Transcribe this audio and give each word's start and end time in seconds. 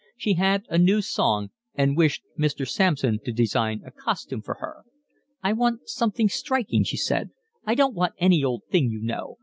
She 0.17 0.33
had 0.33 0.63
a 0.67 0.79
new 0.79 0.99
song 1.03 1.51
and 1.75 1.95
wished 1.95 2.23
Mr. 2.35 2.67
Sampson 2.67 3.19
to 3.23 3.31
design 3.31 3.83
a 3.85 3.91
costume 3.91 4.41
for 4.41 4.55
her. 4.55 4.81
"I 5.43 5.53
want 5.53 5.87
something 5.89 6.27
striking," 6.27 6.83
she 6.83 6.97
said. 6.97 7.29
"I 7.67 7.75
don't 7.75 7.93
want 7.93 8.15
any 8.17 8.43
old 8.43 8.63
thing 8.71 8.89
you 8.89 8.99
know. 9.03 9.37